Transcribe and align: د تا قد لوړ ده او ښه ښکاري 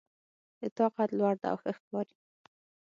د 0.59 0.61
تا 0.75 0.85
قد 0.95 1.09
لوړ 1.19 1.33
ده 1.41 1.47
او 1.51 1.57
ښه 1.61 1.71
ښکاري 1.77 2.15